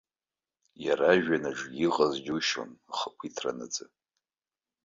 [0.85, 3.85] Иара ажәҩан аҿгьы иҟаз џьушьон ахақәиҭра наӡа!